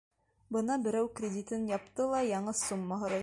Бына 0.55 0.77
берәү 0.87 1.11
кредитын 1.19 1.69
япты 1.75 2.09
ла 2.15 2.23
яңы 2.31 2.57
сумма 2.65 3.03
һорай. 3.05 3.19